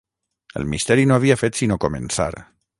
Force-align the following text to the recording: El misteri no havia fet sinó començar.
El 0.61 0.65
misteri 0.71 1.05
no 1.11 1.19
havia 1.19 1.37
fet 1.43 1.61
sinó 1.61 1.81
començar. 1.87 2.31